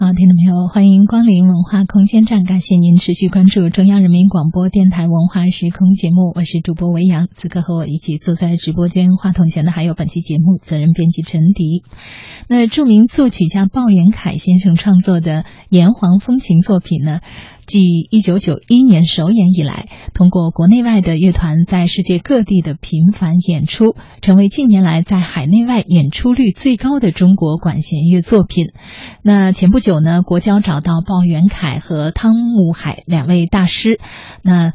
[0.00, 7.26] 好，听众朋友，欢迎光临文化空间站，感谢您持续关注中央人民广播电台文化时空节目，我是主播维扬。
[7.34, 11.82] 此刻和我一起坐在直播间话筒前的还有本期节目责任编辑陈迪。
[12.46, 17.18] 那著名作曲家鲍元凯先生创作的《炎黄风情》作品呢？
[17.68, 28.72] 继一九九一年首演以来，通过国内外的乐团在世界各地的频繁演出，成为近年来在海内外演出率最高的中国管弦乐作品。
[29.22, 34.00] 那前不久呢，国交找到鲍元凯和汤姆海两位大师，
[34.42, 34.72] 那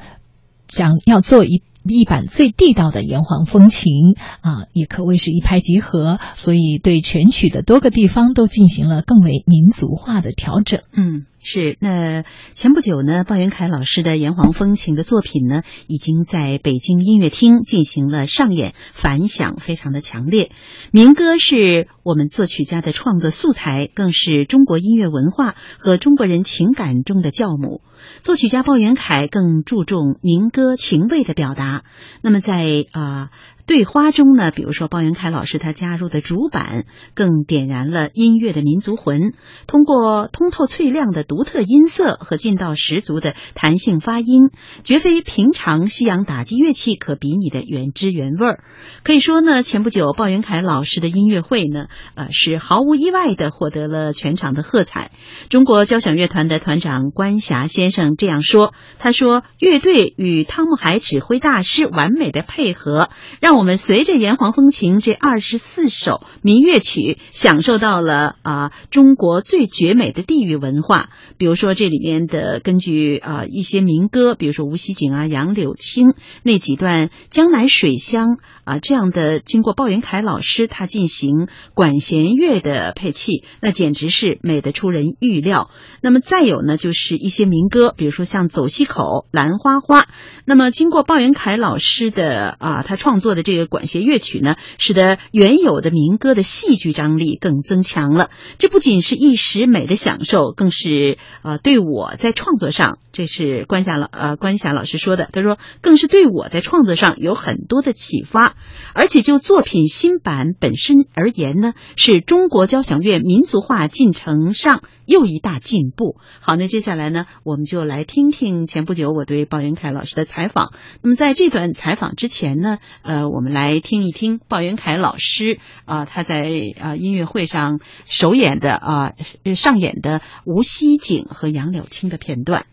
[0.68, 1.64] 想要做一。
[1.86, 10.80] 一版最地道的《炎黄风情》啊，也可谓是一拍即合，所以对全曲的多个地方都进行了更为民族化的调整。
[10.94, 11.26] 嗯。
[11.46, 20.52] 是，那前不久呢，鲍元凯老师的《炎黄风情》的作品呢，已经在北京音乐厅进行了上演，反响非常的强烈。
[20.92, 27.82] 民歌是我们作曲家的创作素材，更是中国音乐文化和中国人情感中的酵母。
[28.22, 31.84] 作曲家鲍元凯更注重民歌情味的表达。
[32.22, 33.32] 那么在啊。
[33.66, 39.34] 对花中呢，比如说鲍元凯老师他加入的主板，更点燃了音乐的民族魂。
[39.68, 44.50] 通过通透脆亮的独特音色和劲道十足的弹性发音，
[44.84, 48.64] 绝非平常西洋打击乐器可比拟的原汁原味儿。
[49.02, 55.12] 可以说呢，前不久鲍元凯老师的音乐会呢，呃，是毫无意外的获得了全场的喝彩。
[55.48, 63.08] 中国交响乐团的团长关霞先生这样说：“他说，乐队与汤姆海指挥大师完美的配合，
[63.40, 71.10] 让。”我们随着《炎黄风情》这二十四首民乐曲，享受到了啊中国最绝美的地域文化。
[71.38, 85.70] 比如说这里面的根据啊一些民歌，比如说无锡景啊、杨柳青那几段江南水乡啊这样的，经过鲍元凯老师他进行管弦乐的配器，那简直是美得出人预料。
[86.02, 90.02] 那么再有呢，就是一些民歌，比如说像《走西口》《兰花花》，
[90.46, 93.43] 那么经过鲍元凯老师的啊他创作的。
[93.44, 98.30] 这个管弦乐曲呢，使得原有的民歌的戏剧张力更增强了。
[98.58, 105.28] 这不仅是一时美的享受，更是啊，对我在创作上，这是关霞老呃关霞老师说的。
[105.32, 108.56] 他说，更是对我在创作上有很多的启发。
[108.94, 116.16] 而且就作品新版本身而言呢，是中国交响乐民族化进程上又一大进步。
[116.40, 120.72] 好，那接下来呢，我们就来听听前不久我对鲍元凯老师的采访。
[121.02, 123.33] 那么在这段采访之前呢，呃。
[123.34, 129.14] 我们来听一听鲍元凯老师啊，他在啊音乐会上首演的啊
[129.56, 132.68] 上演的无锡景和杨柳青的片段。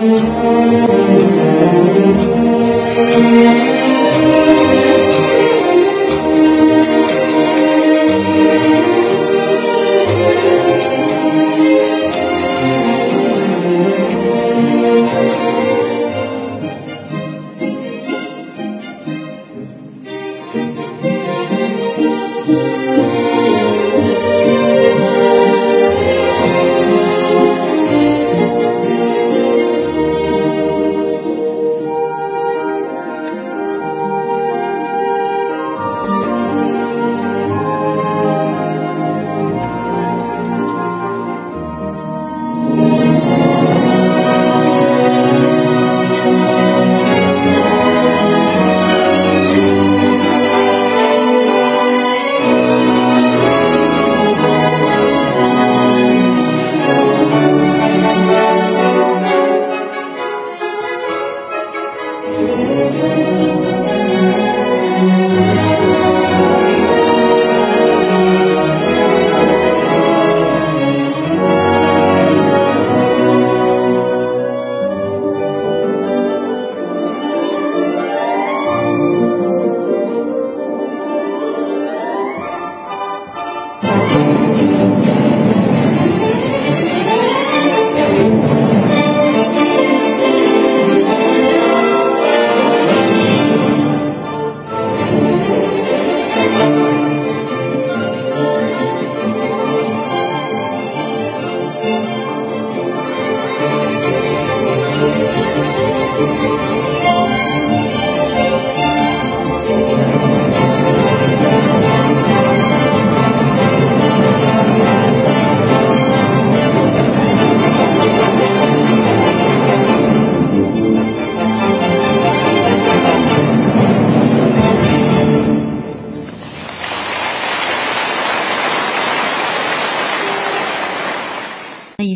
[0.00, 0.18] thank
[4.88, 4.93] you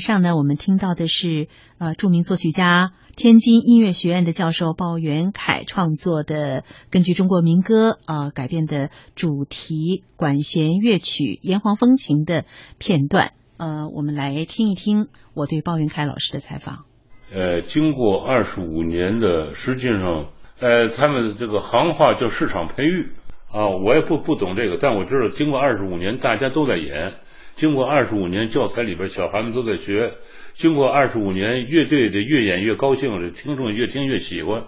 [0.08, 12.46] 上呢，我们听到的是呃著名作曲家、天津音乐学院的教授鲍元凯创作的，根据中国民歌啊改编的主题管弦乐曲《炎黄风情》的
[12.78, 13.32] 片段。
[13.58, 16.86] 呃，我们来听一听我对鲍元凯老师的采访。
[17.30, 20.28] 呃，经过二十五年的，实际上，
[20.58, 23.10] 呃，他们这个行话叫市场培育
[23.52, 27.12] 啊，我也不不懂这个，但我知道，经过二十五年，大家都在演。
[27.58, 30.14] 经过二十五年，教材里边小孩子都在学。
[30.54, 34.62] 经过二十五年，乐队的越演越高兴，听众越听越喜欢，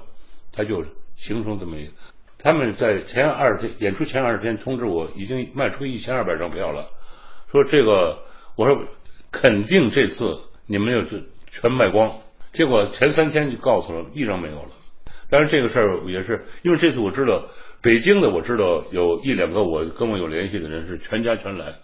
[0.52, 0.84] 他就
[1.14, 1.92] 形成这么一个。
[2.36, 6.88] 他们在前二十天演出前二十天通知我，已经卖出一千二百张票了。
[7.52, 8.24] 说这个，
[8.56, 8.76] 我说
[9.30, 12.12] 肯定这次你们要是全卖光。
[12.52, 14.70] 结果前三天就告诉了，一张没有了。
[15.28, 17.44] 但是这个事儿也是因为这次我知道
[17.82, 21.74] 北京的，我知道有一两个我跟我有联系的人是全家全来。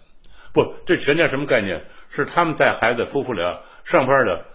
[0.57, 1.85] 不，这全家什么概念？
[2.09, 4.45] 是他们带孩子夫妇俩上班的，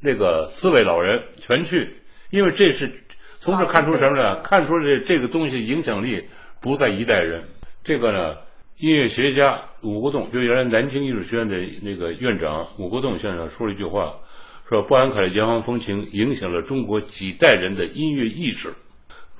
[0.00, 1.94] 那个四位老人全去，
[2.30, 2.92] 因为这是
[3.38, 4.40] 从这看出什么呢？
[4.40, 6.24] 看出这这个东西影响力
[6.60, 7.44] 不在一代人。
[7.84, 8.38] 这个呢，
[8.76, 14.16] 音乐学家武国栋，就原来南京艺术学院的那个院长武国栋先生说了一句话，
[14.68, 18.74] 说布兰凯的《洋行风情》影响了中国几代人的音乐意识。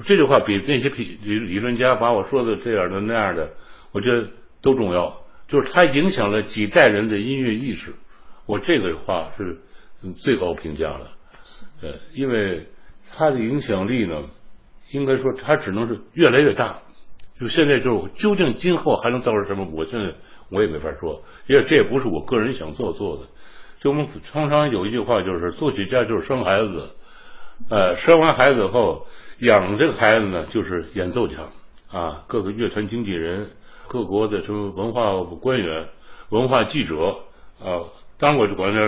[0.06, 3.50] 这句话比那些理理论家把我说的这样的那样的，
[3.92, 4.28] 我觉得
[4.60, 5.21] 都重要。
[5.52, 7.92] 就是他影响了几代人的音乐意识，
[8.46, 9.60] 我这个话是
[10.16, 11.10] 最高评价了。
[11.82, 12.68] 呃，因为
[13.14, 14.30] 他的影响力呢，
[14.92, 16.78] 应该说他只能是越来越大。
[17.38, 20.14] 就现在就究竟今后还能造成什么，我现在
[20.48, 23.24] 我也没法说，因为这也不是我个人想做做的。
[23.78, 26.96] 就我们常常有一句话，就是作曲家就是生孩子，
[27.68, 29.06] 呃，生完孩子后
[29.40, 31.36] 养这个孩子呢，就是演奏家
[31.90, 33.50] 啊，各个乐团经纪人。
[33.92, 35.84] 各国的什么文化官员、
[36.30, 37.26] 文化记者
[37.60, 38.80] 啊，当过就管那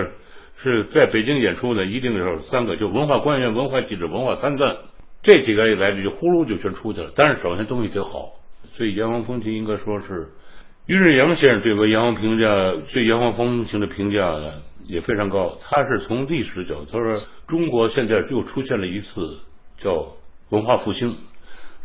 [0.56, 4.78] 是在北京演出呢，一定是三个，就文化官员、文化记者、文化参赞，
[5.22, 7.12] 这几个一来就呼噜就全出去了。
[7.14, 8.32] 但是首先东西得好，
[8.72, 10.32] 所以炎黄风情应该说是
[10.86, 12.46] 于日阳先生对我炎黄评价，
[12.94, 14.54] 对炎黄风情的评价呢
[14.86, 15.58] 也非常高。
[15.60, 19.40] 他是从历史角度，他说中国现在又出现了一次
[19.76, 20.14] 叫
[20.48, 21.14] 文化复兴，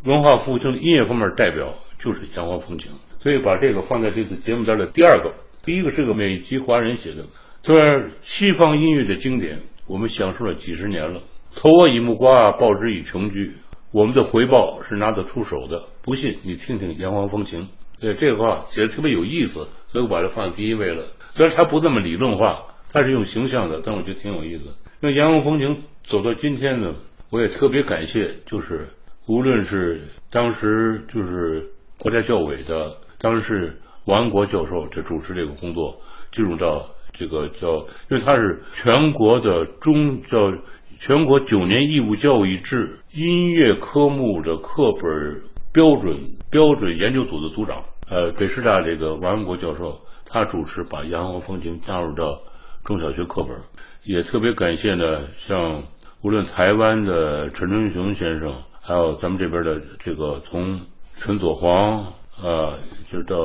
[0.05, 2.93] 文化复兴音乐方面代表就是炎黄风情。
[3.21, 5.33] 所以把这个放在这次节目单的第二个，
[5.63, 7.25] 第一个是个美籍华人写的，
[7.63, 11.21] 虽然西方音乐的经典，我们享受了几十年了，
[11.53, 13.51] 投我以木瓜，报之以琼琚，
[13.91, 15.83] 我们的回报是拿得出手的。
[16.01, 17.63] 不信你听听《炎黄风情》，
[17.99, 21.03] 对这个话写的特别有意思，所以我把它放在第一位了。
[21.31, 24.63] 虽然它不那么理论化，它是用形象的，但我觉得挺有意思。
[25.01, 26.95] 那《炎黄风情》走到今天呢，
[27.29, 28.87] 我也特别感谢，就是
[29.27, 32.95] 无论是当时就是国家教委的。
[33.21, 37.67] 当时是王安国教授就主持这个工作，进入到这个叫，
[38.09, 40.53] 因为他是全国的中叫
[40.97, 45.41] 全国九年义务教育制音乐科目的课本
[45.73, 46.17] 标准
[46.49, 52.41] 标准研究组的组长，呃，北师大这个王安国教授，他主持把《炎黄风情》加入到
[52.85, 53.61] 中小学课本，
[54.03, 55.83] 也特别感谢呢，像
[56.21, 60.81] 无论台湾的陈春雄先生，还有咱们这边的这个从
[61.15, 62.13] 陈佐煌。
[62.41, 62.71] 啊，
[63.11, 63.35] 就是到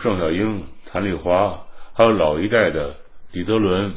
[0.00, 2.94] 盛小英、谭丽华，还有老一代的
[3.32, 3.92] 李德伦、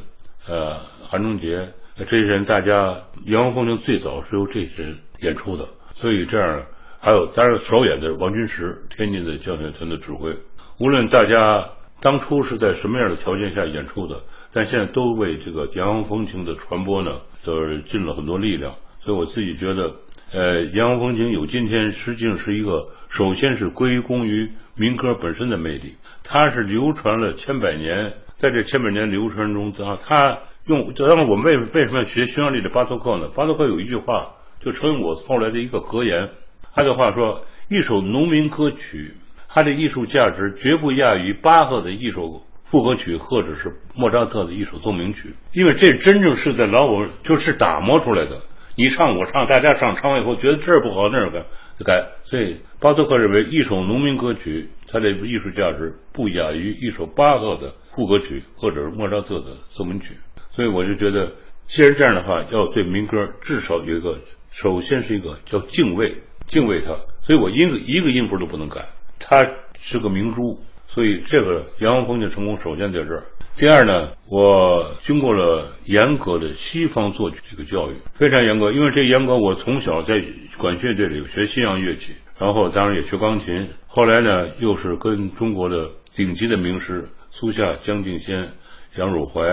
[0.48, 0.75] 呃
[1.08, 2.74] 韩忠杰，这些人，大家
[3.25, 6.66] 《炎黄风情》最早是由这些人演出的，所以这样
[7.00, 10.36] 还有当然首演的王军石，天津的交响团的指挥。
[10.80, 11.70] 无论大家
[12.02, 18.74] 当初是在什么样的条件下演出的，但现在都为这个《炎黄风情》的传播呢，都是尽了很多力量。
[19.02, 19.94] 所以我自己觉得。
[20.34, 33.30] 呃，炎黄风情有今天，实际上是一个，首先是归功于民歌本身的魅力，它是流传了千百年，在这千百年流传中，啊，它用，那么我们为为什么要学匈牙利的巴托克呢？
[33.36, 36.32] 巴托克有一句话，就成为我后来的一个格言。
[36.74, 39.13] 他的话说，一首农民歌曲，
[39.48, 48.42] 它的艺术价值绝不亚于巴赫的一首副歌曲，或者是莫扎特的一首奏鸣曲，因为这真正是在老我就是打磨出来的。
[48.75, 51.46] 你唱我唱，大家唱，唱完以后觉得这儿不好那儿改
[51.77, 52.10] 就改。
[52.24, 60.18] 所以巴托克认为，一首农民歌曲，它的艺术价值不亚于一首巴赫的副歌曲或者是莫扎特的奏鸣曲。
[60.51, 61.34] 所以我就觉得，
[61.68, 66.15] 既然这样的话，要对民歌至少有一个，首先是一个叫敬畏，
[66.48, 66.96] 敬畏它。
[67.22, 68.89] 所以我一个一个音符都不能改，
[69.20, 69.48] 它
[69.80, 70.60] 是个明珠。
[70.88, 73.24] 所以这个炎黄风的成功，首先在这儿。
[73.55, 78.72] 第二呢，我经过了严格的西方作曲这个教育，非常严格。
[78.72, 80.24] 因为这严格，我从小在
[80.57, 83.69] 管乐队里学西洋乐器，然后当然也学钢琴。
[83.86, 88.53] 后来呢，又是跟中国的顶级的名师苏夏、江敬先、
[88.98, 89.43] 杨汝怀，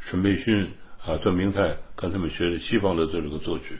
[0.00, 0.72] 陈培勋
[1.04, 3.74] 啊、段明泰，跟他们学的西方的这个作曲。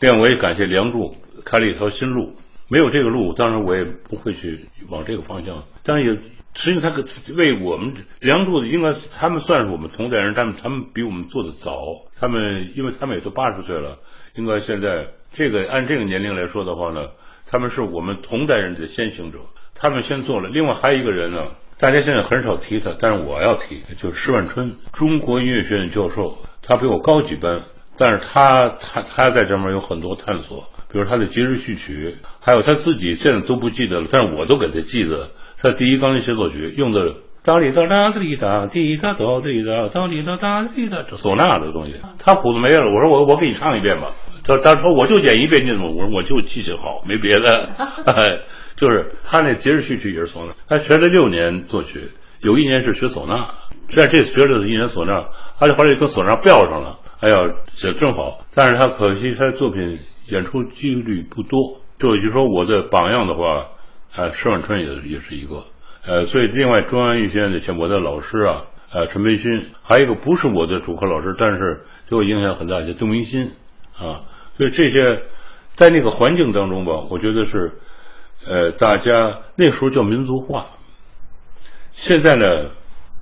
[0.00, 1.16] 另外，我也感谢梁祝
[1.46, 2.36] 开了一条新路。
[2.74, 5.62] 没有这个路，当然我也不会去往这个方向。
[5.84, 6.12] 当然也，
[6.54, 11.78] 实际上他为我们梁祝，应该他们算是我们同代人，但他们比我们做的早。
[12.18, 14.00] 他们因为他们也都八十岁了，
[14.34, 17.10] 应该现在这个按这个年龄来说的话呢，
[17.46, 19.38] 他们是我们同代人的先行者。
[19.76, 20.48] 他们先做了。
[20.48, 27.62] 另外还有一个人呢，大家现在很少提他，但是我要提，就是施万春，中国音乐学院教授，他比我高几班，
[27.96, 30.68] 但是他他他在这面有很多探索。
[30.94, 35.32] 比如他的节日序曲，还有他自己现在都不记得了，但是我都给他记得。
[35.60, 42.82] 他第一钢琴协奏曲用的哒哩哒哒哩哒滴哒哆哩哒哒哩哒哒哩哒，这唢呐的东西，他谱子没了。
[42.82, 44.12] 我说我我给你唱一遍吧。
[44.44, 45.88] 他他说我就演一遍，你怎么？
[45.90, 47.70] 我说我就记性好，没别的。
[48.76, 52.02] 就是他那节日序曲也是唢呐，他学了六年作曲，
[52.40, 53.46] 有一年是学唢呐，
[53.88, 55.24] 在这学了一年唢呐，
[55.58, 57.00] 他就后来跟唢呐标上了。
[57.18, 57.36] 哎呀，
[57.76, 59.98] 这正好，但是他可惜他的作品。
[60.26, 63.68] 演出几率不多，就就说我的榜样的话，
[64.16, 65.64] 呃，施万春也也是一个，
[66.06, 73.52] 呃，所以另外中央音乐学院的像我的老师啊，呃，陈培勋，还有一个不是我的主课老师，但是对我影响很大，叫杜明新，
[73.98, 74.24] 啊，
[74.56, 75.22] 所以这些
[75.74, 77.72] 在那个环境当中吧，我觉得是，
[78.46, 80.66] 呃，大家那时候叫民族化，
[81.92, 82.70] 现在呢，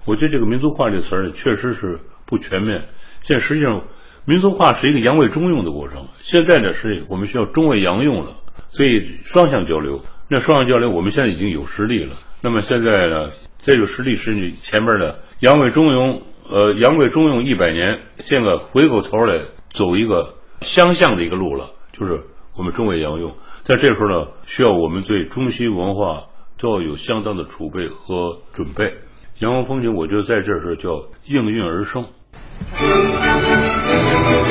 [0.04, 2.82] 我觉得这个民族化这词儿呢，确实是不全面，
[3.23, 3.82] 现在实际上。
[4.25, 8.37] 民族化是一个洋为中用的过程，现在呢是我们需要中为洋用了，
[8.69, 10.00] 所以双向交流。
[10.29, 12.14] 那双向交流，我们现在已经有实力了。
[12.41, 22.23] 那么现在呢，这个实力是你前面的洋为中用，呃，洋为中用一百年，现在回过头来走一个相向的一个路了，就是
[22.57, 23.35] 我们中为洋用。
[23.64, 26.26] 在这时候呢，需要我们对中西文化
[26.59, 28.95] 都要有相当的储备和准备。
[29.41, 32.07] 阳光风景，我觉得在这时候叫应运而生。
[32.85, 34.41] Thank you.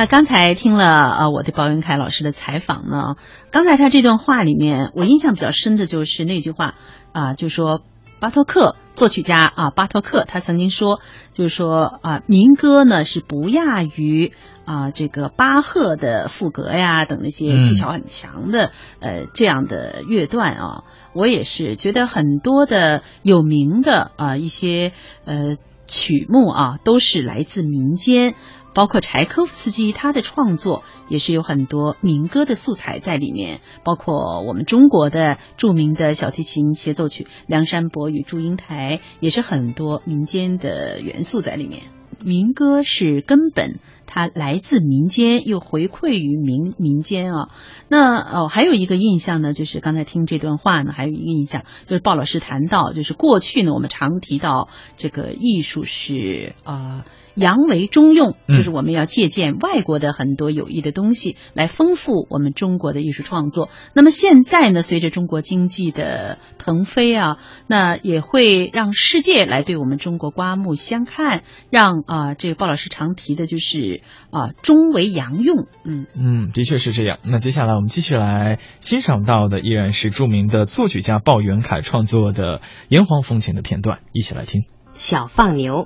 [0.00, 3.16] 那刚才听了呃我对包云凯老师的采访呢，
[3.50, 6.76] 刚才他这段话里面，我印象比较深的就是那句话
[7.12, 7.82] 啊，就说
[8.18, 11.00] 巴托克作曲家啊，巴托克他曾经说，
[11.34, 14.32] 就是说啊，民歌呢是不亚于
[14.64, 24.92] 啊这个巴赫的赋格呀等那些技巧很强的呃这样的乐段啊，我也是觉得很多的有名的啊一些
[25.26, 28.34] 呃曲目啊都是来自民间。
[28.72, 33.60] 包括柴科夫斯基，他的创作也是有很多民歌的素材在里面。
[33.84, 41.82] 包括我们中国的著名的小提琴协奏曲《梁山伯与祝英台》，也是很多民间的元素在里面。
[42.22, 43.78] 民歌是根本，
[44.10, 47.48] 它来自民间，又回馈于民民间啊。
[47.88, 57.04] 那哦，还有一个印象呢，就是刚才听这段话呢，还有一个印象，就是鲍老师谈到，就是过去呢，我们常提到这个艺术是啊。
[57.36, 63.70] 洋为中用，就是我们要借鉴外国的很多有益的东西来丰富我们中国的艺术创作。
[63.94, 67.38] 那么现在呢，随着中国经济的腾飞啊，
[67.68, 71.44] 那也会让世界来对我们中国刮目相看。
[71.70, 73.99] 让啊，这个鲍老师常提的就是
[74.30, 75.66] 啊，中为阳用。
[75.84, 77.18] 嗯嗯，的确是这样。
[77.24, 82.58] 那接下来我们继续来欣赏到的依然是著名的作曲家鲍元凯创作的
[82.88, 84.62] 《炎黄风情》的片段，一起来听
[84.94, 85.84] 《小放牛》。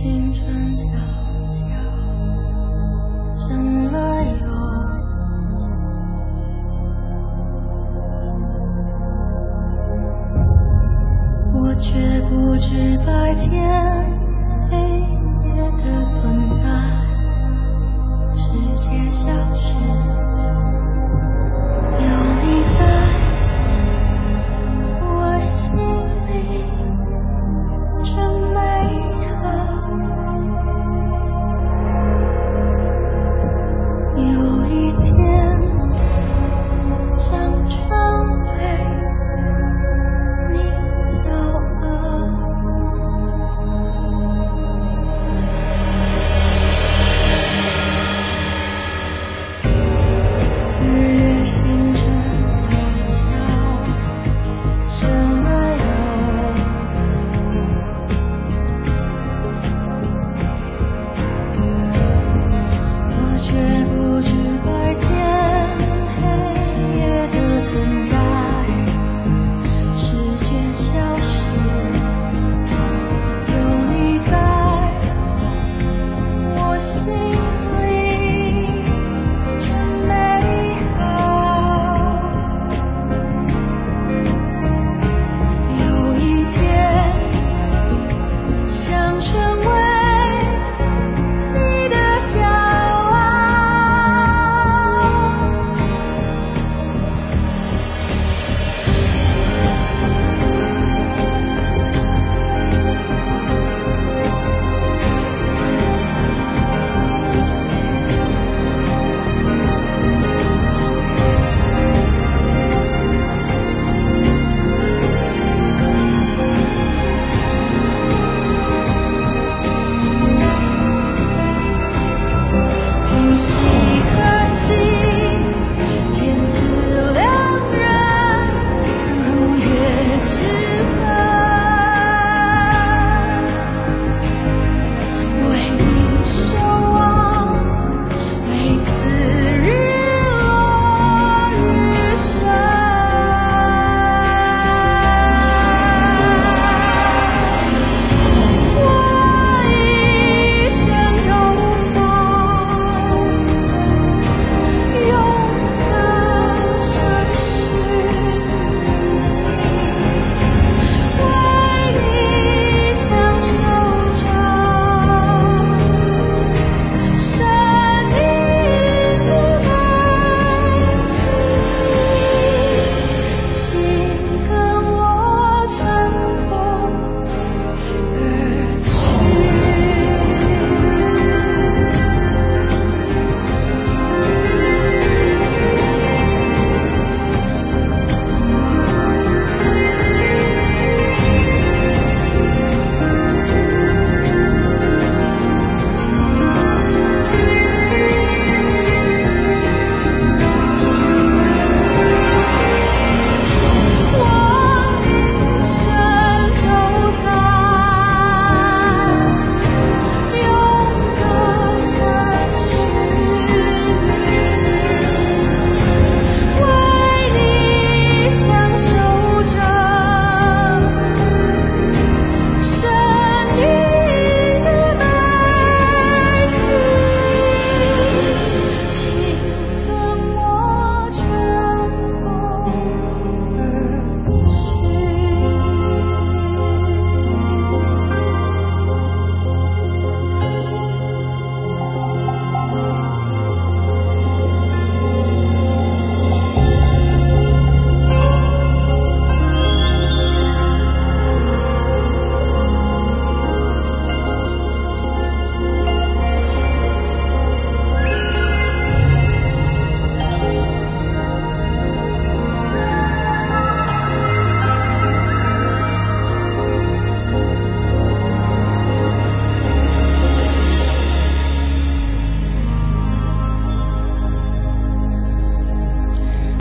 [0.00, 0.57] 青春